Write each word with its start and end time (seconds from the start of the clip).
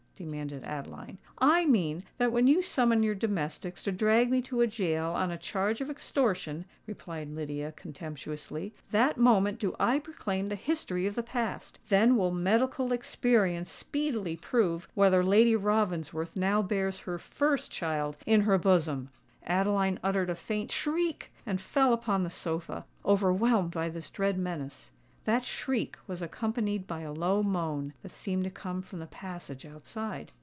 demanded 0.23 0.63
Adeline. 0.65 1.17
"I 1.39 1.65
mean 1.65 2.03
that 2.19 2.31
when 2.31 2.45
you 2.45 2.61
summon 2.61 3.01
your 3.01 3.15
domestics 3.15 3.81
to 3.81 3.91
drag 3.91 4.29
me 4.29 4.39
to 4.43 4.61
a 4.61 4.67
gaol 4.67 5.15
on 5.15 5.31
a 5.31 5.37
charge 5.37 5.81
of 5.81 5.89
extortion," 5.89 6.65
replied 6.85 7.29
Lydia, 7.31 7.71
contemptuously, 7.71 8.71
"that 8.91 9.17
moment 9.17 9.57
do 9.57 9.75
I 9.79 9.97
proclaim 9.97 10.49
the 10.49 10.53
history 10.55 11.07
of 11.07 11.15
the 11.15 11.23
past! 11.23 11.79
Then 11.89 12.17
will 12.17 12.29
medical 12.29 12.93
experience 12.93 13.71
speedily 13.71 14.35
prove 14.37 14.87
whether 14.93 15.23
Lady 15.23 15.55
Ravensworth 15.55 16.35
now 16.35 16.61
bears 16.61 16.99
her 16.99 17.17
first 17.17 17.71
child 17.71 18.15
in 18.27 18.41
her 18.41 18.59
bosom!" 18.59 19.09
Adeline 19.47 19.99
uttered 20.03 20.29
a 20.29 20.35
faint 20.35 20.71
shriek, 20.71 21.33
and 21.47 21.59
fell 21.59 21.95
back 21.95 22.03
upon 22.03 22.21
the 22.21 22.29
sofa, 22.29 22.85
overwhelmed 23.03 23.71
by 23.71 23.89
this 23.89 24.11
dread 24.11 24.37
menace. 24.37 24.91
That 25.25 25.45
shriek 25.45 25.97
was 26.07 26.23
accompanied 26.23 26.87
by 26.87 27.01
a 27.01 27.11
low 27.13 27.43
moan 27.43 27.93
that 28.01 28.09
seemed 28.11 28.43
to 28.45 28.49
come 28.49 28.81
from 28.81 28.97
the 28.97 29.05
passage 29.05 29.67
outside. 29.67 30.31